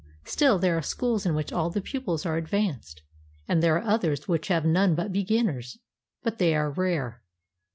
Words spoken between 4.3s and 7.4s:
have none but beginners. But they are rare.